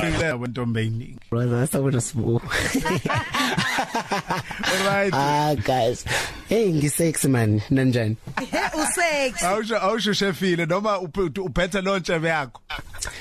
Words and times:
Singile 0.00 0.32
ntombi 0.48 0.80
eyiningi. 0.80 1.16
brother 1.30 1.66
sabona 1.68 2.00
sibu 2.00 2.40
Alright. 4.64 5.14
ah 5.14 5.54
guys. 5.54 6.04
Hey 6.48 6.72
ngisexy 6.72 7.28
man. 7.28 7.60
Nanjani? 7.70 8.16
Usex 8.74 9.42
Awusho 9.42 9.76
awusho 9.78 10.12
shefile 10.14 10.66
noma 10.66 10.98
uphe- 10.98 11.40
uphethe 11.40 11.80
lontshebe 11.80 12.28
yakho. 12.28 12.60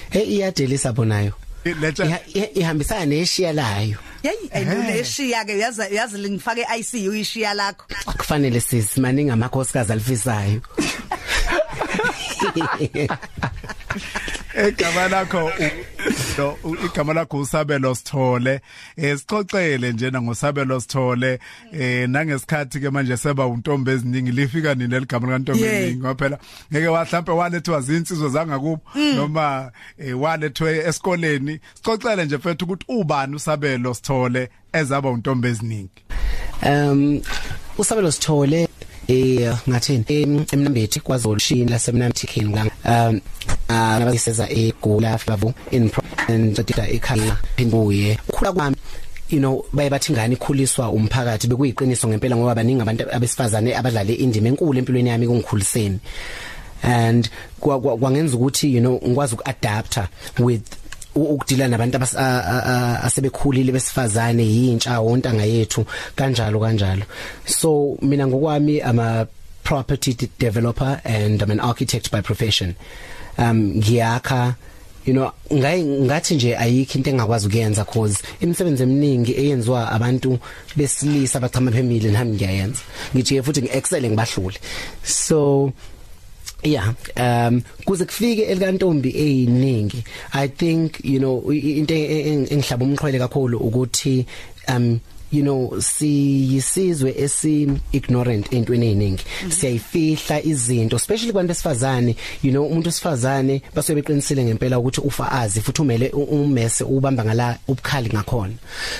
hey 0.10 0.24
iyadelisa 0.24 0.94
bonayo 0.94 1.34
Letha 1.66 2.04
Iha- 2.06 2.20
iha- 2.34 2.50
ihambisana 2.60 3.06
neshiya 3.06 3.54
layo. 3.54 3.98
Hey 4.24 4.50
ayinoneshiya 4.54 5.46
ke 5.46 5.60
yazi 5.60 5.96
yazi 5.96 6.18
lingifake 6.18 6.66
ICU 6.80 7.14
ishiya 7.16 7.54
lakho. 7.54 7.86
Kufanele 8.18 8.60
sisimaningi 8.62 9.32
amakhosikazi 9.32 9.92
alifisayo. 9.94 10.62
egama 14.56 15.08
lakho 15.08 15.52
u- 16.64 16.76
igama 16.86 17.14
lakho 17.14 17.38
usabelo 17.38 17.96
sithole. 17.96 18.62
Eh 18.98 19.18
sixoxele 19.18 19.92
njena 19.94 20.22
ngosabelo 20.22 20.80
sithole. 20.80 21.40
Eh 21.74 22.10
nangesikhathi 22.10 22.80
ke 22.80 22.90
manje 22.90 23.18
seba 23.18 23.48
untombi 23.48 23.92
eziningi 23.92 24.32
lifika 24.32 24.76
nini 24.76 24.96
eligama 24.96 25.28
likaNtombi 25.28 25.62
Yeah. 25.64 25.76
eziningi 25.76 26.00
ngoba 26.00 26.16
phela 26.16 26.38
ngeke 26.74 26.88
wahlampe 26.88 27.32
walethwa 27.32 27.82
zinsizwe 27.82 28.30
zangakubo 28.30 28.82
noma 29.16 29.72
eh 29.98 30.22
walethwe 30.22 30.78
esikoleni. 30.78 31.60
Sixoxele 31.74 32.26
nje 32.26 32.38
mfethu 32.38 32.66
ukuthi 32.66 32.86
ubani 32.88 33.36
usabelo 33.36 33.94
sithole 33.94 34.50
ezaba 34.74 35.10
untombi 35.10 35.48
eziningi? 35.48 35.90
Um 36.66 37.22
usabelo 37.78 38.12
sithole 38.12 38.68
eh 39.08 39.54
ngathini 39.70 40.04
em- 40.08 40.46
emnambethi 40.54 41.00
kwazulu 41.00 41.40
shini 41.40 41.66
lasemnamthikini 41.72 42.50
ngam 42.50 42.70
um 42.86 43.20
anabaseza 43.68 44.50
egula 44.50 45.20
babu 45.28 45.54
in 45.72 45.90
pro- 45.90 46.04
and 46.28 46.66
dida 46.66 46.88
ekhala 46.90 47.38
phinduye 47.56 48.18
khula 48.32 48.52
kwami 48.54 48.76
you 49.30 49.40
know 49.40 49.66
baye 49.74 49.90
bathi 49.90 50.14
ngani 50.14 50.34
ikhuliswa 50.36 50.90
umphakathi 50.90 51.48
bekuyiqiniso 51.48 52.08
ngempela 52.08 52.36
ngoba 52.36 52.56
baningi 52.56 52.82
abantu 52.82 53.04
abesifazane 53.12 53.76
abadlale 53.76 54.14
indima 54.14 54.48
enkulu 54.48 54.80
empilweni 54.80 55.10
yami 55.10 55.28
kungikhuliseni 55.28 56.00
and 56.84 57.30
kwa- 57.60 57.82
kwa- 57.82 57.98
kwangenza 57.98 58.36
ukuthi 58.38 58.76
you 58.76 58.80
know 58.80 59.00
ngikwazi 59.08 59.36
ukuadapta 59.36 60.08
with 60.40 60.62
u- 60.62 60.76
ukudila 61.16 61.68
nabantu 61.68 61.98
abas- 61.98 62.18
a- 62.18 62.44
a- 62.54 62.66
a- 62.74 63.04
asebekhulile 63.04 63.72
besifazane 63.72 64.44
yintsha 64.44 65.00
wontanga 65.00 65.46
yethu 65.46 65.86
kanjalo 66.16 66.60
kanjalo. 66.60 67.04
So 67.46 67.98
mina 68.02 68.28
ngokwami 68.28 68.82
ama 68.82 69.28
property 69.64 70.14
de- 70.14 70.30
developer 70.40 71.02
and 71.06 71.42
I'm 71.42 71.52
an 71.52 71.60
architect 71.60 72.12
by 72.12 72.22
profession. 72.22 72.76
Um 73.38 73.74
ngiyakha 73.80 74.56
you 75.06 75.14
know 75.14 75.32
ngayi 75.52 75.84
ngathi 75.84 76.36
nje 76.36 76.56
ayikho 76.58 76.98
into 76.98 77.10
engakwazi 77.10 77.48
ukuyenza 77.48 77.86
cause 77.86 78.24
imisebenzi 78.42 78.84
eminingi 78.84 79.34
eyenziwa 79.38 79.92
abantu 79.92 80.40
besilisa 80.76 81.38
abachama 81.40 81.72
phemile 81.72 82.12
nami 82.12 82.36
ngiyayenza. 82.36 82.82
Ngithi 83.16 83.42
futhi 83.44 83.62
ngiexcel 83.62 84.04
ngibahlule. 84.10 84.58
So 85.04 85.72
yeah. 86.64 86.94
Um 87.18 87.62
kuze 87.86 88.06
kufike 88.06 88.42
elikantombi 88.42 89.10
eyiningi 89.10 90.04
i 90.32 90.48
think 90.48 91.06
you 91.06 91.20
know 91.20 91.52
into 91.54 91.94
e- 91.94 92.06
e- 92.06 92.48
engihlaba 92.52 92.86
umxhwele 92.86 93.20
kakhulu 93.20 93.58
ukuthi 93.58 94.26
um 94.70 95.00
you 95.32 95.44
know 95.44 95.80
siyisizwe 95.82 97.16
esi 97.18 97.70
ignorant 97.92 98.54
entweni 98.54 98.88
eziningi 98.88 99.24
siyayifihla 99.50 100.44
izinto 100.44 100.96
especially 100.96 101.32
kubantu 101.32 101.48
besifazane 101.48 102.16
you 102.44 102.52
know 102.52 102.66
umuntu 102.66 102.88
wesifazane 102.88 103.62
basuke 103.76 103.96
beqinisile 103.96 104.44
ngempela 104.44 104.80
ukuthi 104.80 105.02
ufa 105.02 105.32
azi 105.32 105.62
futhi 105.62 105.82
umele 105.82 106.10
ummese 106.10 106.84
ubamba 106.84 107.26
ngala 107.26 107.58
ubukhali 107.68 108.10
ngakhona. 108.10 108.54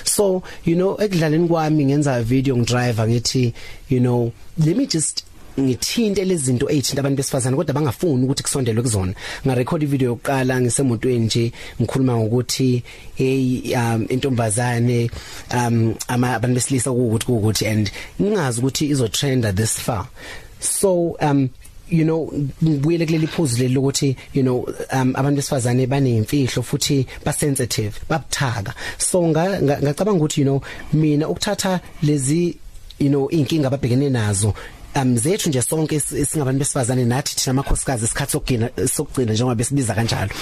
So 0.04 0.44
you 0.66 0.76
know 0.76 0.98
ekudlaleni 1.02 1.48
kwami 1.48 1.86
ngenza 1.86 2.16
a 2.16 2.24
video 2.24 2.58
ngidriver 2.58 3.08
ngithi 3.08 3.54
you 3.90 4.00
know 4.00 4.32
let 4.66 4.78
me 4.78 4.86
just 4.86 5.24
ngithinte 5.60 6.26
lezinto 6.26 6.70
ezithinta 6.70 7.00
abantu 7.00 7.18
besifazane 7.18 7.56
kodwa 7.56 7.74
bangafuni 7.74 8.24
ukuthi 8.26 8.44
kusondelwe 8.44 8.82
kuzona. 8.82 9.14
Nga 9.46 9.56
record 9.56 9.86
video 9.86 10.10
yokuqala 10.10 10.62
ngisemotweni 10.62 11.26
nje 11.26 11.52
ngikhuluma 11.82 12.18
ngokuthi 12.18 12.84
hey 13.16 13.76
um 13.76 14.06
intombazane 14.10 15.12
um 15.54 15.96
ama 16.08 16.34
abantu 16.36 16.56
besilisa 16.56 16.92
ukuthi 16.92 17.32
ukuthi 17.32 17.68
and 17.68 17.92
ngingazi 18.22 18.60
ukuthi 18.60 18.86
izo 18.90 19.08
trenda 19.08 19.54
this 19.54 19.80
far. 19.80 20.08
So 20.60 21.18
um 21.22 21.50
you 21.90 22.04
know 22.04 22.34
ngibuyele 22.64 23.06
kuleli 23.06 23.28
phuzu 23.28 23.58
leli 23.58 23.74
lokuthi 23.74 24.16
you 24.34 24.44
know 24.44 24.68
um 24.92 25.14
abantu 25.16 25.36
besifazane 25.36 25.88
banemfihlo 25.88 26.64
futhi 26.64 27.06
ba 27.26 27.34
sensitive 27.34 28.00
babuthaka. 28.10 28.74
So 28.98 29.28
nga 29.28 29.62
nga- 29.62 29.82
ngacabanga 29.82 30.18
ukuthi 30.18 30.42
you 30.42 30.46
know 30.46 30.62
mina 30.94 31.30
ukuthatha 31.30 31.80
lezi 32.04 32.58
you 33.00 33.10
know 33.10 33.30
inkinga 33.30 33.68
ababhekene 33.68 34.10
nazo 34.10 34.54
um 34.96 35.18
zethu 35.18 35.50
nje 35.50 35.62
sonke 35.62 35.96
esi- 35.96 36.26
singabantu 36.26 36.60
besifazane 36.60 37.06
nathi 37.06 37.36
thina 37.36 37.52
amakhosikazi 37.52 38.06
isikhathi 38.06 38.32
sokugcina 38.32 38.70
sokugcina 38.88 39.34
njengoba 39.34 39.56
besibiza 39.56 39.94
kanjalo. 39.94 40.32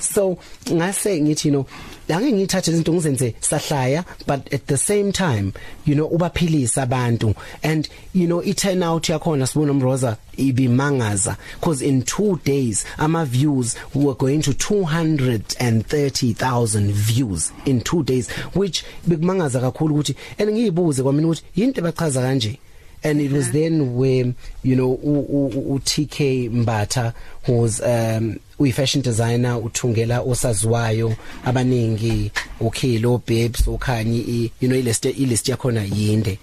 So 0.00 0.38
ngase 0.72 1.20
ngithi 1.20 1.48
you 1.48 1.52
know 1.52 1.66
ange 2.08 2.32
ngithathe 2.32 2.70
izinto 2.70 2.92
ngizenze 2.92 3.34
sahlaya 3.40 4.04
but 4.26 4.54
at 4.54 4.66
the 4.66 4.76
same 4.76 5.12
time 5.12 5.52
you 5.84 5.94
know 5.94 6.08
ubaphilisa 6.08 6.82
abantu. 6.82 7.34
And 7.62 7.88
you 8.14 8.26
know 8.26 8.40
i 8.40 8.52
turn 8.52 8.82
out 8.82 9.08
yakhona 9.08 9.46
sibona 9.46 9.72
umroza 9.72 10.16
ibimangaza. 10.36 11.36
Because 11.60 11.82
in 11.82 12.02
2 12.02 12.38
days 12.44 12.84
ama 12.98 13.24
views 13.26 13.76
were 13.94 14.14
going 14.14 14.40
to 14.42 14.52
230,000 14.52 16.92
views 16.92 17.52
in 17.66 17.80
2 17.80 18.02
days 18.04 18.28
which 18.54 18.84
bekumangaza 19.06 19.60
kakhulu 19.60 19.94
ukuthi 19.94 20.14
and 20.38 20.50
ngiyibuze 20.50 21.02
kwamina 21.02 21.26
ukuthi 21.28 21.42
yinto 21.56 21.82
bachaza 21.82 22.22
kanje? 22.22 22.58
And 23.04 23.20
it 23.20 23.32
was 23.32 23.50
then 23.52 23.94
where 23.96 24.32
you 24.62 24.74
know 24.74 24.98
u, 25.02 25.26
u, 25.28 25.74
u 25.74 25.78
TK 25.84 26.48
Mbatha 26.52 27.12
who's 27.46 27.80
um 27.80 28.36
uyi 28.58 28.72
fashion 28.72 29.02
designer 29.02 29.56
uthungela 29.64 30.20
osaziwayo 30.20 31.14
abaningi 31.44 32.30
ukhilo 32.60 33.18
babes 33.26 33.66
ukhanyi 33.66 34.18
i- 34.20 34.50
you 34.60 34.68
know 34.68 34.78
ilist 34.78 35.04
ilist 35.04 35.48
yakhona 35.48 35.84
yinde. 35.84 36.38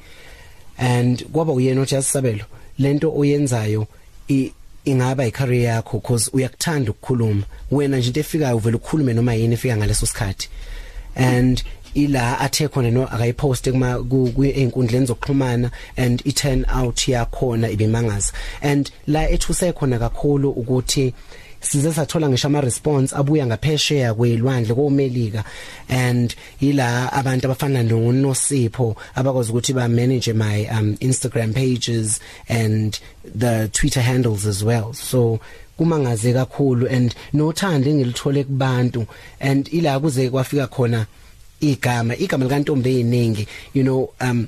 And 0.77 1.23
kwaba 1.31 1.53
uyena 1.53 1.81
othi 1.81 1.95
asabelo 1.95 2.45
lento 2.79 3.13
oyenzayo 3.17 3.87
i 4.29 4.51
ingaba 4.85 5.25
icareer 5.25 5.63
yakho 5.63 5.99
because 6.01 6.29
uyakuthanda 6.33 6.91
ukukhuluma. 6.91 7.43
Wena 7.71 7.97
nje 7.97 8.07
into 8.07 8.19
efikayo 8.19 8.57
uvela 8.57 8.77
ukukhulume 8.77 9.13
noma 9.13 9.33
yini 9.33 9.53
efika 9.53 9.77
ngaleso 9.77 10.05
sikhathi. 10.05 10.47
And 11.15 11.63
ila 11.95 12.39
athe 12.39 12.67
khona 12.67 12.91
no 12.91 13.05
akayiposte 13.05 13.71
kuma 13.71 13.97
kuinkundleni 13.99 15.07
zokuxhumana 15.07 15.71
and 15.97 16.21
it 16.25 16.35
turn 16.35 16.65
out 16.69 16.95
yakhona 16.95 17.69
ibimangaza. 17.69 18.31
And 18.61 18.91
la 19.07 19.27
ethuse 19.27 19.73
khona 19.73 19.99
kakhulu 19.99 20.51
ukuthi 20.51 21.13
size 21.61 21.93
sathola 21.93 22.29
ngisho 22.29 22.47
ama 22.47 22.61
response 22.61 23.15
abuya 23.15 23.45
ngaphesheya 23.45 24.13
kwelwandle 24.13 24.75
komelika 24.75 25.43
and 25.89 26.35
ila 26.59 27.13
abantu 27.13 27.45
abafana 27.47 27.83
noNosipho 27.83 28.95
abakwazi 29.15 29.51
ukuthi 29.51 29.73
ba 29.73 29.87
manage 29.87 30.33
my 30.33 30.65
um 30.71 30.97
Instagram 30.97 31.53
pages 31.53 32.19
and 32.49 32.99
the 33.23 33.69
Twitter 33.73 34.01
handles 34.01 34.45
as 34.45 34.63
well. 34.63 34.93
So 34.93 35.39
kumangaze 35.77 36.33
kakhulu 36.33 36.89
and 36.89 37.15
nothando 37.33 37.89
engilithole 37.89 38.43
kubantu 38.43 39.07
and 39.39 39.69
ila 39.73 39.99
kuze 39.99 40.29
kwafika 40.29 40.67
khona 40.67 41.05
igama 41.61 42.15
igama 42.15 42.45
likaNtombi 42.45 42.89
eyiningi 42.89 43.47
you 43.73 43.83
know 43.83 44.09
um 44.21 44.47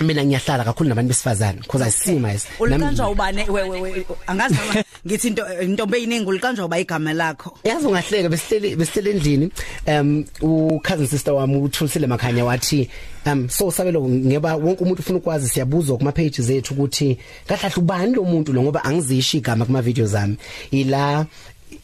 mina 0.00 0.24
ngiyahlala 0.24 0.64
kakhulu 0.64 0.88
nabantu 0.88 1.08
besifazane 1.08 1.60
because 1.60 1.82
i 1.82 1.90
see 1.90 2.18
myself 2.18 2.60
ulikanjwa 2.60 3.10
ubane 3.10 3.46
we 3.48 3.62
we 3.62 3.80
we 3.80 4.06
angazi 4.26 4.54
noma 4.54 4.84
ngithi 5.06 5.28
into 5.28 5.62
intombi 5.62 5.96
eyiningi 5.96 6.26
ulikanjwa 6.26 6.64
uba 6.64 6.78
igama 6.78 7.12
lakho. 7.12 7.58
Yazi 7.64 7.86
ungahleka 7.86 8.28
besihleli 8.28 8.76
besihleli 8.76 9.10
endlini 9.10 9.50
um 9.86 10.24
u 10.42 10.80
cousin 10.80 11.06
sister 11.06 11.34
wami 11.34 11.56
uthulisile 11.56 12.06
makhanya 12.06 12.44
wathi 12.44 12.90
um 13.26 13.48
so 13.48 13.70
sabelo 13.70 14.08
ngeba 14.08 14.56
wonke 14.56 14.84
umuntu 14.84 15.00
ufuna 15.00 15.18
ukwazi 15.18 15.48
siyabuzwa 15.48 15.98
kuma 15.98 16.12
pages 16.12 16.50
ethu 16.50 16.74
ukuthi 16.74 17.18
kahlahle 17.46 17.76
ubani 17.76 18.14
lo 18.14 18.24
muntu 18.24 18.52
lo 18.52 18.62
ngoba 18.62 18.84
angizishi 18.84 19.38
igama 19.38 19.64
kuma 19.64 19.82
videos 19.82 20.10
zami 20.10 20.36
ila 20.70 21.26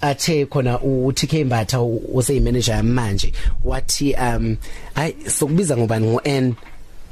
athe 0.01 0.47
khona 0.47 0.81
u 0.81 1.13
TK 1.13 1.33
Mbatha 1.45 1.79
ose 2.15 2.41
manager 2.41 2.75
yami 2.75 2.91
manje 2.91 3.33
wathi 3.65 4.15
um 4.15 4.57
ay 4.95 5.13
sokubiza 5.27 5.77
ngobani 5.77 6.07
ngo 6.07 6.21
N 6.25 6.55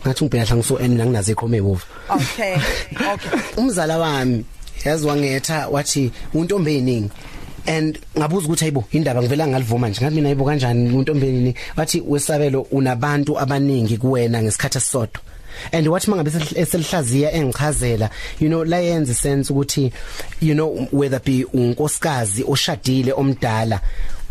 ngathi 0.02 0.24
ngibheka 0.24 0.46
hlangiso 0.46 0.78
N 0.80 0.94
nginazo 0.94 1.32
ikhome 1.32 1.56
ebuvu 1.56 1.84
okay 2.08 2.56
okay. 3.14 3.40
Umzala 3.56 3.98
wami 3.98 4.44
yazi 4.84 5.06
wangetha 5.06 5.68
wathi 5.68 6.10
untombi 6.34 6.70
eyiningi 6.70 7.10
and 7.66 7.98
ngabuza 8.18 8.46
ukuthi 8.46 8.60
hayibo 8.60 8.84
indaba 8.90 9.22
ngivela 9.22 9.46
ngalivuma 9.46 9.88
nje? 9.88 10.00
Ngathi 10.00 10.14
mina 10.16 10.28
hayibo 10.28 10.44
kanjani? 10.44 10.96
Untombi 10.96 11.26
eyiningi 11.26 11.54
wathi 11.76 12.02
wesabelo 12.08 12.60
unabantu 12.60 13.38
abaningi 13.38 13.96
kuwena 13.96 14.42
ngesikhathi 14.42 14.78
esisodwa. 14.78 15.20
And 15.72 15.88
wathi 15.88 16.10
mangabe 16.10 16.30
eselihlaziya 16.54 17.32
engichazela 17.32 18.10
you 18.40 18.48
know 18.48 18.64
la 18.64 18.78
yenza 18.78 19.14
sense 19.14 19.52
ukuthi 19.52 19.92
you 20.40 20.54
know 20.54 20.88
whether 20.92 21.20
be 21.20 21.46
unkosikazi 21.52 22.44
oshadile 22.48 23.12
omdala 23.12 23.80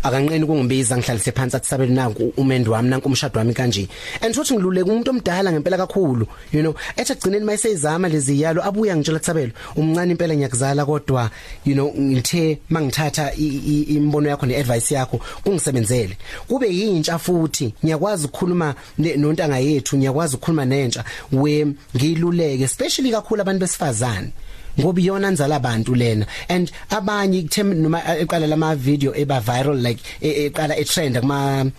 akanqeni 0.06 0.46
kungibiza 0.46 0.96
ngihlalise 0.96 1.32
phansi 1.32 1.56
athi 1.56 1.68
sabeli 1.68 1.92
nanku 1.92 2.32
umendo 2.36 2.72
wami 2.72 2.88
nanku 2.88 3.08
umshado 3.08 3.38
wami 3.38 3.54
kanje. 3.54 3.88
And 4.22 4.34
futhi 4.34 4.54
ngiluleke 4.54 4.90
umuntu 4.90 5.10
omdala 5.10 5.52
ngempela 5.52 5.76
kakhulu 5.76 6.26
you 6.52 6.62
know. 6.62 6.74
Ethi 6.96 7.12
agcineni 7.12 7.44
mayisezama 7.44 8.08
lezi 8.08 8.40
yalo 8.40 8.62
abuya 8.64 8.96
ngitshela 8.96 9.18
tsabelo 9.18 9.52
umncane 9.76 10.10
impela 10.10 10.34
ngiyakuzala 10.34 10.84
kodwa 10.86 11.30
you 11.64 11.74
know 11.74 11.92
ngithe 11.92 12.58
mangithatha 12.70 13.34
imbono 13.34 14.28
yakho 14.28 14.46
neadvice 14.46 14.94
yakho 14.94 15.20
kungisebenzele. 15.44 16.16
Kube 16.48 16.68
yintsha 16.68 17.18
futhi 17.18 17.74
ngiyakwazi 17.84 18.26
ukukhuluma 18.26 18.74
nontanga 18.98 19.58
yethu 19.58 19.96
ngiyakwazi 19.96 20.36
ukukhuluma 20.36 20.64
nentsha. 20.64 21.04
We 21.32 21.66
ngiluleke 21.96 22.64
especially 22.64 23.10
kakhulu 23.10 23.40
abantu 23.40 23.60
besifazane. 23.60 24.32
Ngoba 24.80 25.00
iyona 25.00 25.30
nzala 25.30 25.56
abantu 25.56 25.94
lena. 25.94 26.26
And 26.48 26.70
abanye 26.90 27.42
kuthem 27.42 27.74
noma 27.74 28.00
eqala 28.02 28.48
lama 28.48 28.76
video 28.76 29.12
eba 29.12 29.40
viral 29.40 29.82
like 29.82 30.00
eqala 30.20 30.76
e 30.78 30.84
trend 30.84 31.20
kuma 31.20 31.70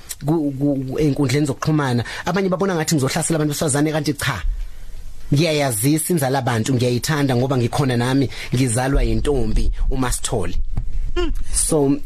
einkundleni 0.99 1.47
zokuxhumana 1.47 2.03
abanye 2.25 2.49
babona 2.49 2.75
ngathi 2.75 2.95
ngizohlasela 2.95 3.35
abantu 3.37 3.53
besifazane 3.53 3.91
kanti 3.91 4.13
cha 4.13 4.41
ngiyayazisa 5.33 6.13
inzala 6.13 6.39
abantu 6.39 6.73
ngiyayithanda 6.73 7.35
ngoba 7.35 7.57
ngikhona 7.57 7.97
nami 7.97 8.29
ngizalwa 8.53 9.03
yintombi 9.03 9.71
uma 9.89 10.11
sithole. 10.11 10.55
So 11.53 11.97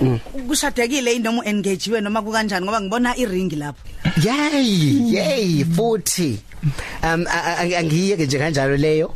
Mm. 0.00 0.18
kushadekile 0.48 1.14
inoma 1.14 1.44
engagejiwe 1.46 2.00
noma 2.00 2.22
kukanjani 2.22 2.66
ngoba 2.66 2.80
ngibona 2.80 3.16
iring 3.16 3.52
lapho. 3.52 3.78
Yay 4.24 5.12
yay 5.14 5.64
futhi. 5.64 6.38
Um 7.02 7.26
angiyeke 7.76 8.26
nje 8.26 8.38
kanjalo 8.38 8.76
leyo. 8.76 9.14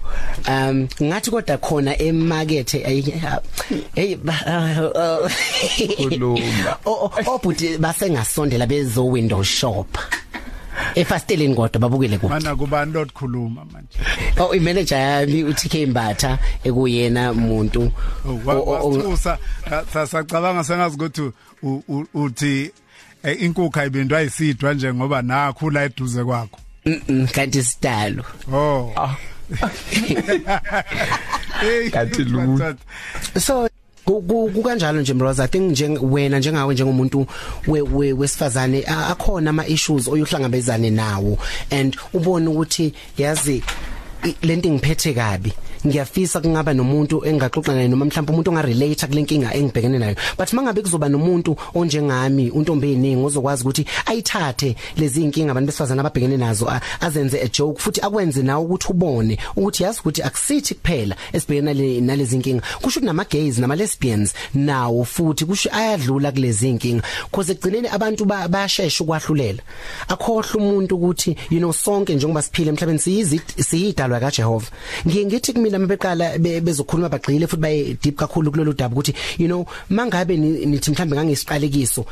Um 0.48 0.88
ngathi 1.02 1.30
kodwa 1.30 1.58
khona 1.58 1.98
emakethe 2.02 2.78
hey 3.94 4.16
ulumba 5.98 6.78
obhuti 7.32 7.78
basengasondela 7.78 8.66
bezo 8.66 9.06
window 9.06 9.42
shop. 9.42 9.98
Efasteleni 10.94 11.54
kodwa 11.54 11.80
babukele 11.80 12.18
kude 12.18 12.34
mana 12.34 12.56
kubani 12.56 12.92
lokukhuluma 12.92 13.64
manje? 13.64 13.98
Oh 14.38 14.54
imanager 14.54 14.98
yami 14.98 15.44
uTK 15.44 15.74
Mbatha 15.74 16.38
ekuyena 16.64 17.32
umuntu 17.32 17.92
wathusa 18.44 19.38
sasacabanga 19.92 20.64
sengazi 20.64 20.96
ukuthi 20.96 21.32
uthi 22.14 22.70
inkukhu 23.40 23.80
ayibindwa 23.80 24.22
isidwa 24.22 24.74
nje 24.74 24.94
ngoba 24.94 25.22
nakhula 25.22 25.84
eduze 25.84 26.24
kwakho. 26.24 26.58
Kanti 27.32 27.62
sidalo. 27.62 28.24
Oh. 28.52 28.92
Kanti 31.92 32.24
lu 32.24 32.74
so 33.40 33.68
kukanjalo 34.06 35.00
nje 35.00 35.14
Mroza? 35.14 35.44
I 35.44 35.46
think 35.48 35.72
nje 35.72 35.88
wena 35.88 36.38
njengawe 36.38 36.74
njengomuntu 36.74 37.26
wesifazane 37.92 38.84
akhona 38.86 39.50
ama 39.50 39.66
issues 39.66 40.08
oyuhlangabezane 40.08 40.90
nawo. 40.90 41.38
And 41.70 41.96
ubone 42.12 42.48
ukuthi 42.48 42.94
yazi 43.18 43.62
lento 44.42 44.68
ngiphethe 44.70 45.14
kabi. 45.14 45.52
Ngiyafisa 45.86 46.40
kungaba 46.40 46.74
nomuntu 46.74 47.22
engaxoxa 47.24 47.74
naye 47.74 47.88
noma 47.88 48.04
mhlawumbe 48.04 48.32
umuntu 48.32 48.50
ongarelate 48.50 49.06
kulenkinga 49.06 49.54
engibhekene 49.54 49.98
nayo. 49.98 50.16
But 50.36 50.52
mangabe 50.52 50.82
kuzoba 50.82 51.08
nomuntu 51.08 51.56
onjengami 51.74 52.50
untombi 52.50 52.92
eningi 52.92 53.24
ozokwazi 53.24 53.62
ukuthi 53.62 53.86
ayithathe 54.06 54.74
lezi 54.96 55.22
inkinga 55.22 55.50
abantu 55.52 55.66
besifazana 55.66 56.00
ababhekene 56.00 56.36
nazo 56.36 56.66
azenze 57.00 57.40
a 57.40 57.48
joke 57.48 57.80
futhi 57.80 58.00
akwenze 58.00 58.42
nawe 58.42 58.64
ukuthi 58.64 58.88
ubone 58.90 59.38
ukuthi 59.56 59.82
yazi 59.82 60.00
ukuthi 60.00 60.22
akusithi 60.22 60.74
kuphela 60.74 61.16
esibhekene 61.32 62.00
nalezi 62.00 62.36
inkinga 62.36 62.62
kusho 62.82 63.00
kunama 63.00 63.24
gays 63.24 63.58
nama 63.58 63.76
lesbians 63.76 64.34
nawo 64.54 65.04
futhi 65.04 65.44
kusho 65.44 65.70
ayadlula 65.72 66.32
kulezi 66.32 66.68
inkinga 66.68 67.02
because 67.30 67.52
ekugcineni 67.52 67.88
abantu 67.88 68.24
bayashesha 68.24 69.04
ukwahlulela. 69.04 69.62
Akhohle 70.08 70.54
umuntu 70.54 70.96
ukuthi 70.96 71.36
you 71.50 71.58
know 71.60 71.72
sonke 71.72 72.14
njengoba 72.14 72.42
siphila 72.42 72.68
emhlabeni 72.70 72.98
siyidalwa 74.08 74.20
kaJehova. 74.20 74.66
Ngiye 75.06 75.26
ngithi 75.26 75.52
mina 75.58 75.78
mabeqala 75.78 76.38
bezokhuluma 76.38 77.08
bagxile 77.08 77.46
futhi 77.46 77.60
baye 77.60 77.96
deep 78.02 78.16
kakhulu 78.16 78.50
kulolu 78.50 78.72
daba 78.72 78.94
ukuthi 78.94 79.14
you 79.38 79.46
know 79.46 79.66
mangabe 79.90 80.36
nithi 80.36 80.90
mhlambe 80.90 81.16
ngangisiqalekiso 81.16 82.04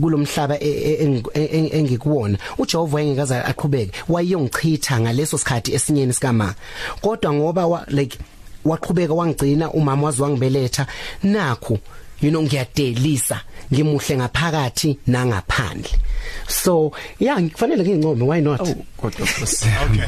kulomhlaba 0.00 0.58
engikuwona 0.60 2.38
uJehova 2.58 2.94
wayengekaza 2.96 3.44
aqhubeke 3.44 3.92
wayeyongichitha 4.08 5.00
ngaleso 5.00 5.38
sikhathi 5.38 5.74
esinyeni 5.74 6.12
sikama. 6.12 6.54
Kodwa 7.00 7.32
ngoba 7.32 7.86
like 7.88 8.18
waqhubeka 8.64 9.14
wangigcina 9.14 9.72
umama 9.72 10.06
wazi 10.06 10.22
wangibeletha 10.22 10.86
nakho 11.22 11.78
you 12.22 12.30
know 12.30 12.42
ngiyadelisa 12.42 13.40
ngimuhle 13.72 14.16
ngaphakathi 14.16 14.98
nangaphandle. 15.06 15.98
So 16.48 16.92
yeah 17.18 17.40
ngifanele 17.40 17.84
ngincome 17.84 18.22
why 18.22 18.40
not? 18.40 18.60
Oh 18.60 18.84
kodwa 18.96 19.26
okay. 19.84 20.06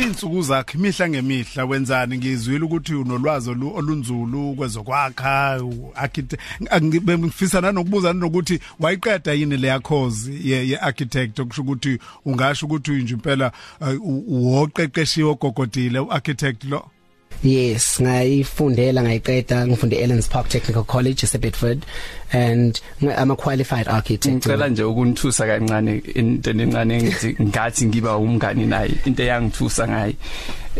Insuku 0.04 0.42
zakhe 0.42 0.78
imihla 0.78 1.08
ngemihla 1.08 1.64
wenzani? 1.64 2.18
Ngizwile 2.18 2.64
ukuthi 2.64 2.94
unolwazi 2.94 3.50
olunzulu 3.50 4.54
kwezokwakha 4.54 5.60
architect 5.94 6.40
ngifisa 6.82 7.60
nanokubuza 7.60 8.12
nokuthi 8.12 8.60
wayiqeda 8.80 9.32
yini 9.32 9.56
le 9.56 9.68
yakhozi 9.68 10.50
ye 10.50 10.78
architect 10.78 11.40
okusho 11.40 11.62
ukuthi 11.62 11.98
ungasho 12.24 12.66
ukuthi 12.66 12.90
nje 12.90 13.14
impela 13.14 13.52
uwoqeqeshiwe 14.00 15.30
ogogodile 15.30 15.98
uarchitect 15.98 16.64
lo? 16.64 16.90
Yes, 17.42 18.00
ngayifundela 18.00 19.02
ngayiqeda 19.02 19.66
ngifunde 19.66 19.96
Ellens 19.96 20.28
Park 20.28 20.48
Technical 20.48 20.84
College 20.84 21.22
eSebedford 21.22 21.82
and 22.32 22.80
I'm 23.00 23.30
a 23.30 23.36
qualified 23.36 23.88
architect. 23.88 24.34
Ngicela 24.34 24.68
nje 24.68 24.82
ukunithusa 24.82 25.46
kancane 25.46 26.02
into 26.14 26.50
encane 26.50 27.02
ngithi 27.02 27.36
ngathi 27.42 27.86
ngiba 27.86 28.16
umngani 28.16 28.66
naye 28.66 28.90
into 29.06 29.22
eyangithusa 29.22 29.88
ngaye. 29.88 30.16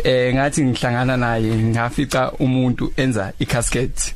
Eh 0.04 0.34
ngathi 0.34 0.64
ngihlangana 0.64 1.16
naye 1.16 1.54
ngafica 1.54 2.32
umuntu 2.38 2.92
enza 2.96 3.32
icasket. 3.38 4.14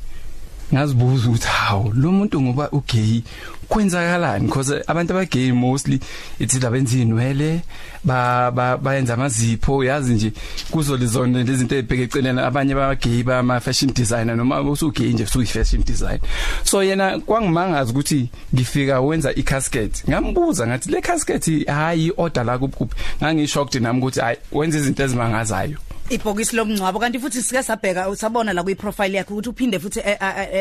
Ngazibuza 0.75 1.29
ukuthi 1.29 1.47
hawo 1.47 1.93
lo 1.95 2.13
muntu 2.13 2.43
ngoba 2.43 2.71
ugay 2.73 3.23
kwenzakalani? 3.69 4.47
Because 4.47 4.83
abantu 4.87 5.13
abagay 5.13 5.53
mostly 5.53 6.01
ithi 6.41 6.59
labenza 6.61 6.99
inwele 6.99 7.63
ba 8.05 8.51
bayenza 8.83 9.15
amazipho 9.15 9.85
yazi 9.85 10.15
nje 10.15 10.33
kuzo 10.71 10.97
lezona 10.97 11.43
lezinto 11.43 11.75
ezibheke 11.75 12.03
eceleni 12.03 12.41
abanye 12.41 12.75
babagay 12.75 13.23
bama 13.23 13.61
fashion 13.61 13.93
designer 13.95 14.37
noma 14.37 14.61
usugay 14.61 15.13
nje 15.13 15.25
usuyi 15.25 15.47
fashion 15.47 15.85
design 15.85 16.19
so 16.65 16.83
yena 16.83 17.19
kwangimangaza 17.19 17.91
ukuthi 17.91 18.29
ngifika 18.55 19.01
wenza 19.01 19.35
icasket. 19.35 20.05
Ngambuza 20.09 20.67
ngathi 20.67 20.91
le 20.91 21.01
casket 21.01 21.67
hayi 21.67 22.13
order 22.17 22.45
la 22.45 22.59
kuphi 22.59 22.95
ngangishocked 23.23 23.83
nami 23.83 23.99
ukuthi 23.99 24.21
hayi 24.21 24.39
wenza 24.53 24.79
izinto 24.79 25.03
ezimangazayo. 25.03 25.79
Ibhokisi 26.11 26.57
lomncwabo 26.57 26.99
kanti 26.99 27.19
futhi 27.19 27.43
sike 27.43 27.63
sabheka 27.63 28.09
usabona 28.09 28.53
la 28.53 28.63
kwi 28.63 28.75
profile 28.75 29.17
yakhe 29.17 29.33
ukuthi 29.33 29.49
uphinde 29.49 29.79
futhi 29.79 30.01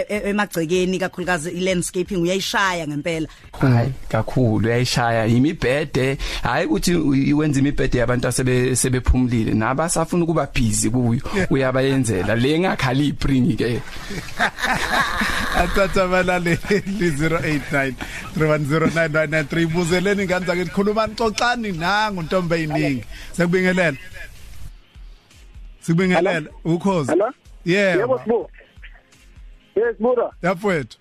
emagcekeni 0.09 0.99
kakhulukazi 0.99 1.49
i 1.49 1.59
landscaping 1.59 2.21
uyayishaya 2.21 2.87
ngempela. 2.87 3.27
Hayi 3.59 3.91
kakhulu 4.09 4.67
uyayishaya. 4.67 5.25
Imibhede 5.27 6.17
hayi 6.43 6.65
ukuthi 6.65 6.95
wenza 7.33 7.59
imibhede 7.59 7.97
yabantu 7.97 8.27
asebe 8.27 8.75
sebephumulile 8.75 9.53
nabasafuna 9.53 10.23
ukuba 10.23 10.47
busy 10.55 10.89
kuyo 10.89 11.21
uyabayenzela. 11.49 12.35
Le 12.35 12.59
ngakhalibri 12.59 13.55
ke. 13.55 13.81
Athatha 15.57 16.07
balale 16.07 16.55
089 16.55 17.93
3109993 18.37 19.67
buzeleni 19.67 20.25
ngani 20.25 20.45
zake 20.45 20.65
khuluma 20.65 21.07
nixoxani 21.07 21.71
nangu 21.71 22.21
ntombe 22.21 22.55
eyiningi 22.55 23.03
sekubingelela. 23.31 23.97
Sibingelela 25.83 26.49
ukhozi. 26.65 27.11
Hello? 27.11 27.31
Yeah. 27.65 27.97
Yebo 27.97 28.19
sibu. 28.19 28.49
Yes 29.75 29.95
bura. 29.99 30.31
Yafowethu. 30.41 30.97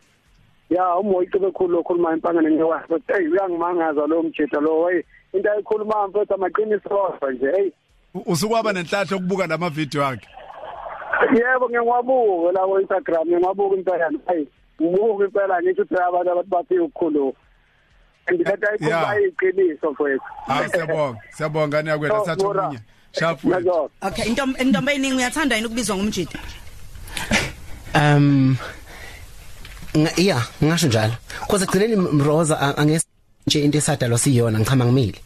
Ya 0.71 0.97
umoya 0.97 1.39
bekhulu 1.41 1.79
okhuluma 1.79 2.13
impangane 2.13 2.51
ngewa. 2.51 2.83
But 2.89 3.03
hey 3.07 3.29
uyangimangaza 3.29 4.07
lo 4.07 4.23
mjita 4.23 4.61
lo 4.61 4.81
way. 4.81 5.03
Into 5.33 5.53
ayikhuluma 5.53 6.09
mfethu 6.09 6.35
amaqiniso 6.35 7.19
nje 7.33 7.51
hey. 7.57 7.71
Usukwaba 8.27 8.73
nenhlahla 8.73 9.17
ukubuka 9.17 9.47
lama 9.47 9.71
video 9.71 10.05
akhe. 10.07 10.29
Yebo 11.35 11.69
ngiyawabuka 11.69 12.53
la 12.53 12.67
ku 12.67 12.81
Instagram 12.81 13.27
ngiyawabuka 13.27 13.77
impela 13.77 14.11
hey. 14.29 14.47
Ngibuka 14.81 15.25
impela 15.25 15.63
ngithi 15.63 15.81
ukuthi 15.81 16.03
abantu 16.03 16.31
abathi 16.31 16.51
bathi 16.51 16.79
ukukhulu. 16.79 17.35
Ngithatha 18.33 18.75
ikhuluma 18.75 19.21
iqiniso 19.21 19.91
mfethu. 19.93 20.25
Hayi 20.47 20.69
siyabonga. 20.69 21.21
Siyabonga 21.31 21.69
ngani 21.69 21.89
yakwena 21.89 22.25
sathu 22.25 22.77
munye. 23.15 23.19
Sharp 23.21 23.45
word. 23.45 23.67
Okay 24.03 24.25
intombi 24.25 24.61
intombi 24.61 24.91
eyiningi 24.93 25.17
uyathanda 25.17 25.57
yini 25.57 25.67
ukubizwa 25.67 25.97
ngumjidi? 25.97 26.37
Um 27.95 28.57
yeah 30.17 30.43
ngisho 30.63 30.87
njalo 30.87 31.15
because 31.41 31.65
egcineni 31.65 32.25
Rosa 32.25 32.77
angese 32.77 33.05
nje 33.47 33.65
into 33.65 33.79
esadalwa 33.79 34.19
siyona 34.19 34.59
ngichama 34.59 34.85
ngimile 34.85 35.19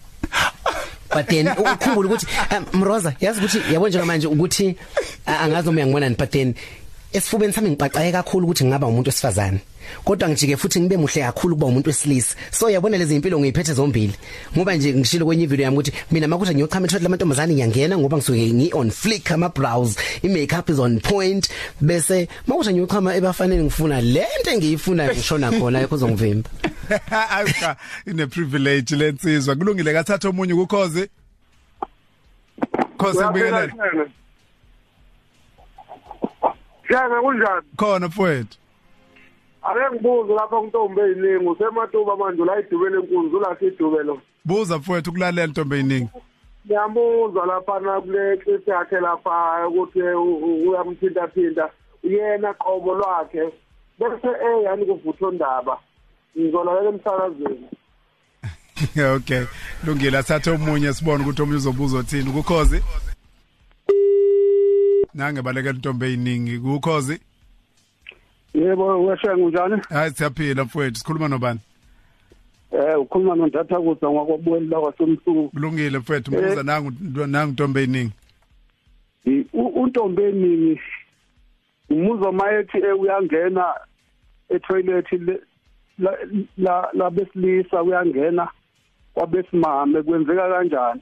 but 1.14 1.26
then 1.28 1.48
ukhumbula 1.48 2.08
ukuthi 2.08 2.26
um, 2.56 2.66
Mroza 2.80 3.12
yazi 3.20 3.38
ukuthi 3.40 3.72
yabo 3.72 3.88
nje 3.88 4.02
manje 4.02 4.26
ukuthi 4.26 4.76
a- 5.26 5.38
angazi 5.38 5.68
uma 5.68 5.86
ngibona 5.86 6.08
ni 6.08 6.14
but 6.16 6.30
then 6.30 6.54
esifubeni 7.16 7.52
sami 7.52 7.70
ngipaqaye 7.70 8.12
kakhulu 8.12 8.44
ukuthi 8.46 8.64
ngingaba 8.64 8.86
umuntu 8.86 9.08
wesifazane. 9.08 9.58
Kodwa 10.04 10.28
ngijike 10.28 10.56
futhi 10.56 10.80
ngibe 10.80 10.96
muhle 10.96 11.22
kakhulu 11.22 11.54
kuba 11.56 11.66
umuntu 11.66 11.88
wesilisa. 11.88 12.36
So 12.50 12.70
yabona 12.70 12.98
lezi 12.98 13.16
impilo 13.16 13.40
ngiyiphethe 13.40 13.72
zombili. 13.72 14.14
Ngoba 14.56 14.74
nje 14.74 14.94
ngishilo 14.94 15.26
kwenye 15.26 15.46
video 15.46 15.64
yami 15.64 15.76
ukuthi 15.76 15.92
mina 16.10 16.28
makuthi 16.28 16.54
ngiyochama 16.54 16.86
ethothe 16.86 17.02
lamantombazane 17.02 17.54
ngiyangena 17.54 17.98
ngoba 17.98 18.16
ngisuke 18.16 18.52
ngi 18.52 18.70
on 18.74 18.90
flick 18.90 19.30
ama 19.30 19.48
brows 19.48 19.96
i 20.22 20.28
makeup 20.28 20.70
is 20.70 20.78
on 20.78 21.00
point. 21.00 21.48
Bese 21.80 22.28
makuthi 22.46 22.72
ngiyochama 22.72 23.16
ebafanele 23.16 23.62
ngifuna 23.62 24.00
lento 24.00 24.50
engiyifuna 24.50 25.06
ngishona 25.12 25.52
khona 25.52 25.80
yakho 25.80 25.94
uzongivimba 25.94 26.50
Ayika 27.30 27.76
ine 28.10 28.26
privilege 28.26 28.96
lensizwa 28.96 29.56
kulungile 29.56 29.92
kathatha 29.92 30.28
omunye 30.28 30.52
ukukhozi 30.52 31.08
Khosi 32.98 33.18
ngibingelele 33.18 33.72
Shaka 36.88 37.20
kunjani? 37.22 37.62
khona 37.76 38.08
mfowethu 38.08 38.58
Ake 39.62 39.80
ngibuze 39.94 40.34
lapha 40.34 40.56
kuntombi 40.60 41.00
eyiningi 41.00 41.46
usematuba 41.46 42.16
manje 42.16 42.44
la 42.44 42.60
idubele 42.60 42.96
enkulu 42.96 43.36
ula 43.38 43.56
sidubelo. 43.58 44.20
buza 44.44 44.78
mfowethu 44.78 45.12
kulalela 45.12 45.46
ntombe 45.46 45.76
eyiningi 45.76 46.08
Ngiyamuzwa 46.66 47.46
lapha 47.46 47.80
na 47.80 48.00
kule 48.00 48.36
clip 48.36 48.68
yakhe 48.68 49.00
lapha 49.00 49.68
ukuthi 49.68 50.02
u- 50.02 50.36
u- 50.36 50.68
uyamthinta 50.70 51.28
thinta 51.28 51.70
uyena 52.04 52.54
qobo 52.54 52.94
lwakhe 52.94 53.52
bese 53.98 54.26
eh 54.28 54.62
yani 54.64 54.86
kuvutho 54.86 55.30
ndaba. 55.30 55.78
Ngizolalela 56.38 56.88
emsakazweni. 56.88 57.68
okay 59.16 59.44
lungile 59.86 60.18
athathe 60.18 60.50
omunye 60.50 60.92
sibone 60.92 61.22
ukuthi 61.22 61.42
omunye 61.42 61.56
uzobuza 61.58 61.98
uthini 61.98 62.30
ukukhozi 62.30 62.82
nange 65.16 65.42
balekela 65.42 65.74
intombi 65.74 66.06
eyiningi 66.06 66.56
ukukhozi 66.56 67.20
Yebo 68.54 69.04
weshe 69.06 69.34
njani? 69.34 69.82
hayi 69.88 70.10
siyaphila 70.10 70.64
mfowethu 70.64 70.96
sikhuluma 70.98 71.28
nobani? 71.28 71.60
Eh 72.72 73.00
ukhuluma 73.00 73.34
nontatha 73.36 73.76
kuza 73.80 74.10
ngakwabuweli 74.10 74.66
la 74.68 74.80
kwasemsuku. 74.80 75.48
kulungile 75.48 75.98
mfowethu 75.98 76.30
mbuza 76.30 76.62
nangu 76.62 76.92
nangu 77.26 77.50
intombi 77.50 77.80
eyiningi 77.80 78.12
untombi 79.52 80.22
eningi 80.22 80.80
umuzwa 81.90 82.32
mayethi 82.32 82.78
uyangena 82.78 83.64
etoilet 84.48 85.12
le- 85.12 85.40
la 85.98 86.10
la 86.58 86.88
labesilisa 86.92 87.82
uyangena 87.82 88.48
kwabesimame 89.14 90.02
kwenzeka 90.02 90.48
kanjani? 90.48 91.00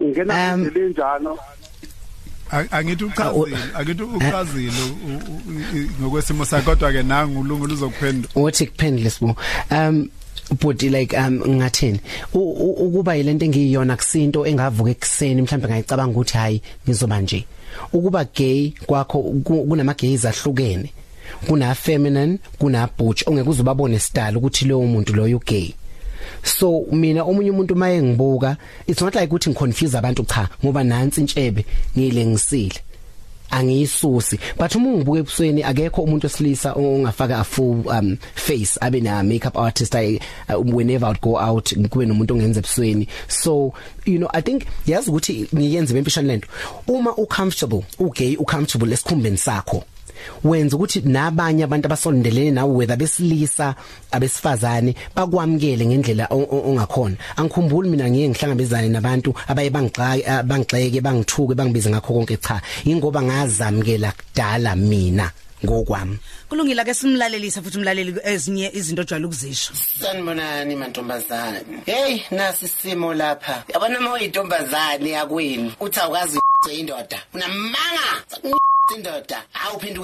Ungena 0.00 0.54
Um, 0.54 0.62
indlela 0.62 0.86
enjalo 0.86 1.32
A- 1.32 1.57
angithi 2.50 3.04
uchazile 3.04 3.56
angithi 3.74 4.02
uchazile 4.02 4.72
u- 4.82 5.10
u- 5.12 5.78
u- 5.78 6.02
ngokwesimo 6.02 6.44
sakhe 6.44 6.64
kodwa 6.64 6.92
ke 6.92 7.02
nangu 7.02 7.40
ulungile 7.40 7.72
uzokuphendula 7.74 8.28
uthi 8.34 8.66
kuphendule 8.66 9.10
sibo 9.10 9.36
um 9.70 10.08
but 10.62 10.82
like 10.82 11.16
um 11.16 11.40
ngathini 11.48 12.00
U- 12.34 12.38
u- 12.38 12.72
ukuba 12.86 13.14
yilento 13.14 13.44
engiyiyona 13.44 13.96
kusinto 13.96 14.46
engavuka 14.46 14.90
ekseni 14.90 15.42
mhlawumbe 15.42 15.68
ngayicabanga 15.68 16.12
ukuthi 16.12 16.36
hayi 16.38 16.62
ngizoba 16.88 17.20
nje. 17.20 17.44
Ukuba 17.92 18.24
gay 18.36 18.72
kwakho 18.86 19.22
ku- 19.44 19.64
kunama 19.68 19.94
gays 19.94 20.24
ahlukene. 20.24 20.90
Kuna 21.46 21.74
feminine 21.74 22.38
kuna 22.58 22.88
butch 22.98 23.22
ongeke 23.28 23.48
uzubabone 23.50 23.98
style 23.98 24.36
ukuthi 24.36 24.64
lowo 24.64 24.86
muntu 24.86 25.12
loyo 25.14 25.38
gay 25.46 25.74
so 26.42 26.86
mina 26.92 27.24
omunye 27.24 27.50
umuntu 27.50 27.76
maye 27.76 28.02
ngibuka 28.02 28.56
it's 28.86 29.02
not 29.02 29.14
like 29.14 29.26
ukuthi 29.26 29.50
ngiconfuse 29.50 29.98
abantu 29.98 30.24
cha 30.24 30.48
ngoba 30.64 30.84
nansi 30.84 31.20
intshebe 31.20 31.64
ngilengisile 31.96 32.80
angiyisusi. 33.50 34.38
But 34.56 34.74
uma 34.74 34.88
ngibuka 34.88 35.18
ebusweni 35.18 35.62
akekho 35.62 36.02
umuntu 36.02 36.26
wesilisa 36.26 36.74
ongafaka 36.74 37.40
a 37.40 37.44
full 37.44 37.88
um 37.88 38.18
face 38.34 38.78
abe 38.80 39.00
na 39.00 39.22
makeup 39.22 39.56
artist 39.56 39.94
I 39.94 40.20
uh, 40.48 40.60
whenever 40.60 41.06
I 41.06 41.08
would 41.08 41.20
go 41.20 41.38
out 41.38 41.72
kube 41.88 42.06
nomuntu 42.06 42.34
ongenza 42.34 42.60
ebusweni. 42.60 43.08
So 43.28 43.74
you 44.04 44.18
know 44.18 44.30
i 44.32 44.40
think 44.40 44.66
yazi 44.86 45.10
ukuthi 45.10 45.48
ngiyenze 45.54 45.94
bempishana 45.94 46.28
lento 46.28 46.48
uma 46.86 47.14
u 47.16 47.26
comfortable 47.26 47.84
u 47.98 48.10
gay 48.10 48.36
u 48.36 48.44
comfortable 48.44 48.92
esikhumbeni 48.92 49.38
sakho 49.38 49.84
wenza 50.44 50.76
ukuthi 50.76 51.00
nabanye 51.04 51.64
abantu 51.64 51.86
abasondelene 51.86 52.50
nawe 52.50 52.72
whether 52.74 52.96
besilisa 52.96 53.74
abesifazane 54.10 54.94
bakwamukele 55.16 55.86
ngendlela 55.86 56.26
o- 56.30 56.48
o- 56.50 56.64
ongakhona. 56.70 57.16
Angikhumbuli 57.36 57.88
mina 57.90 58.10
ngiye 58.10 58.28
ngihlangabezane 58.28 58.88
nabantu 58.88 59.34
abaye 59.48 59.70
bangixaka 59.70 60.42
bangixeke 60.42 61.00
bangithuke 61.00 61.54
bangibize 61.54 61.90
ngakho 61.90 62.12
konke 62.14 62.36
cha. 62.36 62.60
Ingoba 62.84 63.22
ngazamkela 63.22 64.12
kudala 64.12 64.76
mina 64.76 65.30
ngokwami. 65.64 66.18
Kulungile 66.48 66.84
ke 66.84 66.94
simlalelise 66.94 67.60
futhi 67.60 67.78
umlaleli 67.78 68.14
ezinye 68.24 68.70
izinto 68.74 69.02
ojwayele 69.02 69.26
ukuzisho. 69.26 69.72
Sanibonani 70.00 70.76
mantombazane. 70.76 71.82
Hey 71.86 72.20
nasi 72.30 72.64
isimo 72.66 73.14
lapha. 73.14 73.64
Yabona 73.74 73.98
uma 73.98 74.12
uyintombazane 74.12 75.10
yakwenu 75.10 75.72
uthi 75.80 76.00
awukazi 76.00 76.38
indoda. 76.72 77.18
Unamanga. 77.34 78.57
Indoda 78.94 79.44
awuphinde 79.64 80.00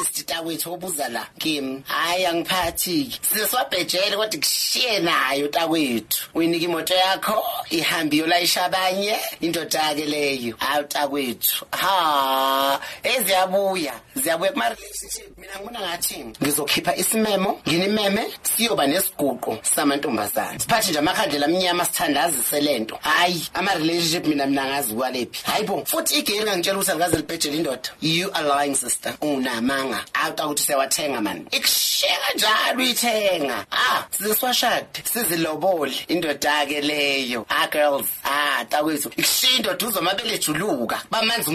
uyinyisita 0.00 0.40
wethu 0.40 0.72
obuza 0.72 1.08
la 1.08 1.26
kimi. 1.38 1.82
Hayi 1.86 2.26
angiphathi 2.26 3.18
siswabhejele 3.22 4.16
kodwa 4.16 4.38
kushiye 4.38 4.98
nayo 4.98 5.48
takwethu 5.48 6.28
uyinika 6.34 6.64
imoto 6.64 6.94
yakho 6.94 7.44
ihambi 7.70 8.18
yolayisha 8.18 8.64
abanye 8.64 9.16
indoda 9.40 9.94
ke 9.94 10.04
leyo. 10.04 10.54
Hayi 10.58 10.84
takwethu 10.84 11.66
ha 11.70 12.80
eziyabuya 13.02 13.92
ziyabuya. 14.14 14.52
Kuma 14.52 14.68
relationship 14.68 15.38
mina 15.38 15.52
ngibona 15.58 15.80
ngathi 15.80 16.24
ngizokhipha 16.42 16.96
isimemo 16.96 17.60
nginimeme 17.68 18.26
siyoba 18.42 18.86
nesiguqo 18.86 19.58
samantombazane. 19.62 20.58
Siphathe 20.58 20.90
nje 20.90 20.98
amakhandlela 20.98 21.46
amnyama 21.46 21.84
sithandazise 21.84 22.60
lento 22.60 22.98
hayi 23.00 23.48
ama 23.54 23.74
relationship 23.74 24.26
mina 24.26 24.46
mina 24.46 24.66
ngazi 24.66 24.94
kwalephi 24.94 25.44
hayibo 25.44 25.84
futhi 25.86 26.18
igeli 26.18 26.42
ngangitshela 26.42 26.78
ukuthi 26.78 26.90
alikaze 26.90 27.16
libhejele 27.16 27.56
indoda. 27.56 27.90
You 28.00 28.30
are 28.34 28.44
lying 28.44 28.74
sister. 28.74 29.14
Unamanga 29.20 29.85
awuta 30.14 30.46
ukuthi 30.46 30.62
siyawathenga 30.62 31.20
man. 31.20 31.46
Ikusheka 31.50 32.32
njalo 32.34 32.78
uyithenga 32.78 33.66
ah 33.70 34.04
siziswashade 34.10 35.02
sizilobole 35.04 35.96
indoda 36.08 36.66
ke 36.66 36.80
leyo. 36.80 37.46
Ah 37.48 37.66
girls 37.68 38.06
ah 38.24 38.64
takwethu 38.64 39.08
ikushiya 39.08 39.56
indoda 39.56 39.86
uzomabele 39.86 40.38
juluka 40.38 41.02
bamanzi 41.10 41.52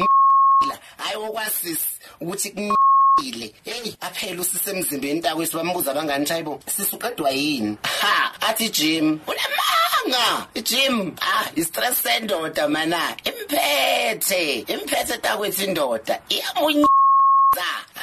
la. 0.67 0.77
Hayi 0.97 1.15
okwasisi 1.15 1.87
ukuthi 2.21 2.49
kunyile 2.51 3.53
hey 3.63 3.93
aphela 4.01 4.41
usise 4.41 4.71
emzimbeni 4.71 5.21
takwethu 5.21 5.57
bambuza 5.57 5.91
abangani 5.91 6.25
chayibo 6.25 6.59
sisuqedwa 6.65 7.31
yini? 7.31 7.77
Ha 7.83 8.31
athi 8.41 8.69
Jim 8.69 9.19
unamanga 9.27 10.47
Jim 10.63 11.15
ah 11.21 11.45
istress 11.55 12.03
sendoda 12.03 12.67
mana 12.67 13.15
imphethe 13.23 14.59
imphethe 14.67 15.17
takwethu 15.17 15.63
indoda. 15.63 16.21
Iyamunya 16.29 16.87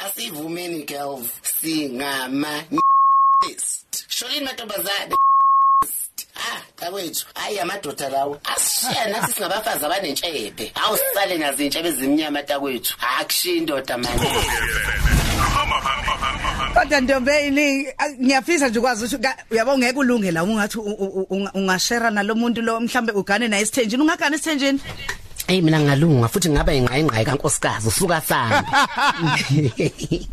asivumeni 0.05 0.83
girls 0.85 1.27
singama 1.61 2.63
Sholini 4.07 4.45
mantombazane 4.45 5.15
Ah, 6.35 6.61
takwethu, 6.75 7.25
hayi 7.35 7.59
amadoda 7.59 8.09
lawo. 8.09 8.39
Asishiya 8.43 9.07
nathi 9.09 9.33
singabafazi 9.33 9.85
abanentshebe. 9.85 10.71
Awusale 10.75 11.37
nazo 11.37 11.63
intshebe 11.63 11.89
ezimnyama 11.89 12.43
takwethu. 12.43 12.95
Akushiya 13.19 13.55
indoda 13.55 13.97
manje. 13.97 14.29
kodwa 16.73 17.01
a- 17.97 18.09
ngiyafisa 18.21 18.67
nje 18.69 18.79
ukwazi 18.79 19.05
ukuthi 19.05 19.27
uyabo 19.51 19.77
ngeke 19.77 19.99
ulunge 19.99 20.31
la 20.31 20.43
ungathi 20.43 20.77
ungashare 21.53 22.09
nalomuntu 22.09 22.61
lo 22.61 22.79
mhlambe 22.79 23.11
ugane 23.11 23.47
naye 23.47 23.63
esithenjini 23.63 24.01
ungagana 24.03 24.35
esithenjini 24.35 24.79
Hey 25.49 25.61
mina 25.61 25.79
ngalunga 25.81 26.27
futhi 26.29 26.49
ngaba 26.49 26.73
ingqayingqayi 26.73 27.25
kankosikazi 27.25 27.87
usuka 27.87 28.21
sambi. 28.21 28.69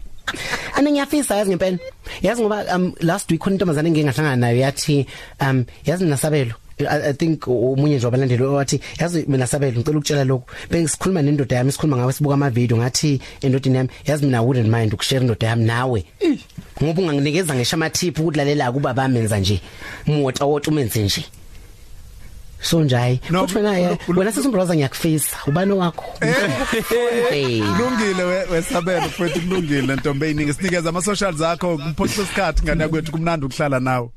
Ana 0.77 0.91
ngiyafisa 0.91 1.37
yazi 1.37 1.51
ngempela. 1.51 1.79
Yazi 2.23 2.43
ngoba 2.43 2.77
um 2.77 2.93
last 3.01 3.31
week 3.31 3.41
khona 3.41 3.57
intombazane 3.57 3.89
engingahlangana 3.89 4.37
nayo 4.37 4.59
yathi 4.61 5.07
um 5.41 5.65
yazi 5.87 6.05
nasabelo 6.05 6.55
I, 6.79 7.09
I 7.09 7.13
think 7.13 7.47
umunye 7.47 7.97
nje 7.97 8.07
wabalandeli 8.07 8.43
wathi 8.43 8.81
yazi 9.01 9.25
mina 9.29 9.47
sabelo 9.47 9.81
ngicela 9.81 9.99
ukutshela 9.99 10.25
lokho 10.25 10.47
bengisikhuluma 10.71 11.23
nendoda 11.23 11.57
yami 11.57 11.73
sikhuluma 11.73 11.97
ngawe 11.97 12.13
sibuka 12.13 12.35
ama 12.35 12.51
video 12.51 12.77
ngathi 12.77 13.21
endodeni 13.41 13.77
yami 13.77 13.91
yazi 14.05 14.25
mina 14.25 14.39
I 14.39 14.45
wouldn't 14.45 14.69
mind 14.69 14.93
ukushare 14.95 15.21
indoda 15.21 15.47
yami 15.47 15.65
nawe 15.65 16.05
ngoba 16.83 17.03
unganginikeza 17.03 17.55
ngisho 17.55 17.77
ama 17.77 17.91
tip 17.91 18.19
ukudlalela 18.19 18.73
kuba 18.73 18.95
bamenza 18.95 19.39
nje 19.39 19.61
mota 20.07 20.45
wota 20.45 20.71
umenze 20.71 21.03
nje 21.03 21.25
so 22.61 22.81
njayi 22.85 23.21
No, 23.31 23.41
futhi 23.47 23.57
wena 23.57 23.71
ulu- 23.91 23.99
ulu- 24.09 24.19
wena 24.19 24.33
sesimbroza 24.33 24.75
ngiyakufisa. 24.75 25.37
Ubani 25.47 25.73
wakho 25.73 26.05
hey. 27.31 27.63
Kulungile 27.63 28.23
we- 28.25 28.45
wesabelo 28.53 29.09
futhi 29.09 29.41
kulungile 29.41 29.97
ntombi 29.97 30.27
eyiningi. 30.27 30.53
Sinikeza 30.53 30.89
ama 30.89 31.03
socials 31.03 31.41
akho 31.41 31.79
kumphosa 31.79 32.23
isikhathi 32.23 32.63
ngane 32.65 32.89
kwethu 32.89 33.13
kumnandi 33.13 33.47
ukuhlala 33.47 33.81
nawe. 33.81 34.09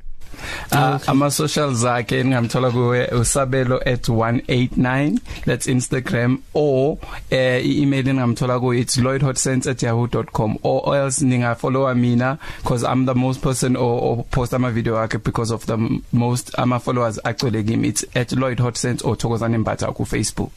Uh, 0.71 1.09
ama 1.09 1.31
socials 1.31 1.85
akhe 1.85 2.23
ningamthola 2.23 2.71
kuwe 2.71 3.07
usabelo@189 3.07 5.17
that's 5.45 5.67
Instagram 5.67 6.37
or 6.53 6.97
uh, 7.31 7.65
i-email 7.65 8.05
ningamthola 8.05 8.59
ku 8.59 8.73
it's 8.73 8.97
lloydhotsense@yahoo.com 8.97 10.57
or 10.63 10.97
else 10.97 11.25
ninga 11.25 11.55
follow 11.55 11.93
mina 11.95 12.37
because 12.63 12.83
I'm 12.83 13.05
the 13.05 13.15
most 13.15 13.41
person 13.41 13.75
or, 13.75 14.01
or 14.03 14.23
post 14.31 14.53
ama 14.53 14.71
video 14.71 14.95
akhe 14.95 15.17
because 15.23 15.51
of 15.53 15.65
the 15.65 15.73
m- 15.73 16.01
most 16.13 16.51
ama 16.59 16.79
followers 16.79 17.19
agcwele 17.23 17.63
kimi. 17.63 17.87
It's 17.87 18.05
@lloydhotsense 18.13 19.05
or 19.07 19.17
thokozani 19.17 19.57
mbatha 19.57 19.91
ku 19.93 20.05
Facebook 20.05 20.51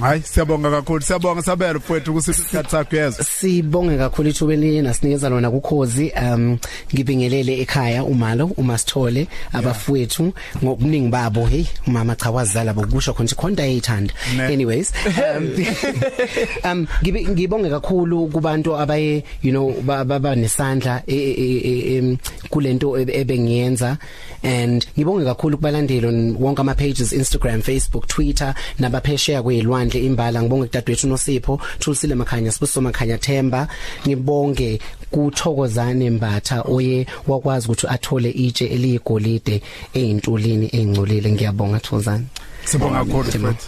hayi 0.00 0.22
siyabonga 0.22 0.70
kakhulu. 0.70 1.00
Siyabonga 1.02 1.42
sabelo 1.42 1.78
mfowethu 1.78 2.12
kusiphi 2.14 2.40
isikhathi 2.40 2.70
sakho 2.70 2.96
yezwa 2.96 3.24
Sibonge 3.24 3.96
kakhulu 3.96 4.28
ithubeni 4.28 4.82
nasinikeza 4.82 5.28
lona 5.28 5.50
kukhozi 5.50 6.12
um 6.22 6.58
ngibingelele 6.94 7.60
ekhaya 7.60 8.04
umalo 8.04 8.46
umasithole 8.46 9.26
abafowethu 9.52 10.32
ngokuningi 10.64 11.08
babo. 11.08 11.46
Hey 11.46 11.64
mama 11.86 12.16
cha 12.16 12.30
wazala 12.30 12.74
bokusho 12.74 13.12
khona 13.14 13.30
ikhonta 13.30 13.64
eyithanda 13.66 14.14
Ne. 14.36 14.42
anyways 14.54 14.92
um 15.36 15.44
um 16.72 16.86
ngibe- 17.02 17.28
ngibonge 17.28 17.70
kakhulu 17.70 18.26
kubantu 18.28 18.76
abaye 18.76 19.24
you 19.42 19.50
know 19.50 19.72
ba- 19.82 20.04
baba 20.04 20.34
nesandla 20.34 21.02
e- 21.06 21.14
e- 21.16 21.60
e- 21.64 21.96
em, 21.96 22.16
kulento 22.50 22.98
ebe- 22.98 23.14
ebengiyenza. 23.20 23.98
And 24.42 24.86
ngibonge 24.98 25.24
kakhulu 25.24 25.56
kubalandeli 25.56 26.06
on 26.06 26.36
wonke 26.40 26.60
ama 26.60 26.74
pages 26.74 27.12
Instagram 27.12 27.62
Facebook 27.62 28.06
Twitter 28.06 28.54
nabaphesheya 28.78 29.42
kwezilwandle 29.86 30.00
imbala 30.00 30.42
ngibonge 30.42 30.66
kudadewethu 30.66 31.08
noSipho 31.08 31.60
Thulisile 31.78 32.14
Makhanya 32.14 32.52
Sibuso 32.52 32.80
Makhanya 32.80 33.18
Themba. 33.18 33.68
Ngibonge 34.06 34.80
kuthokozane 35.10 36.10
Mbatha 36.10 36.62
oye 36.62 37.06
wakwazi 37.26 37.66
ukuthi 37.66 37.86
athole 37.86 38.30
itshe 38.30 38.66
eliyigolide 38.66 39.62
eyintulini 39.94 40.70
engcolile 40.72 41.32
ngiyabonga 41.32 41.80
Thozana 41.80 42.24
sibonga 42.64 43.04
kakhulu 43.04 43.28
mfowethu 43.28 43.66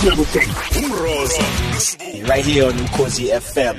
siyabonga. 0.00 0.42
Umroza 0.78 1.42
right 2.28 2.44
here 2.44 2.66
on 2.66 2.74
Mkosi 2.74 3.28
FM. 3.40 3.76